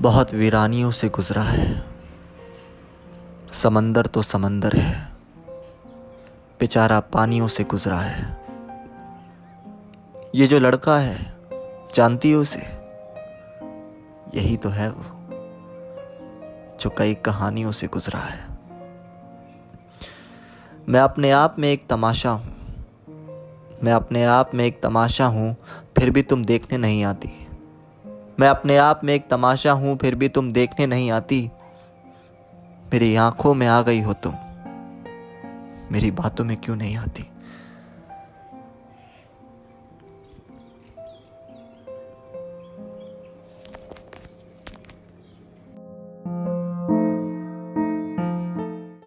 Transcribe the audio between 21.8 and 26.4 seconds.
तमाशा हूँ। मैं अपने आप में एक तमाशा हूँ, फिर भी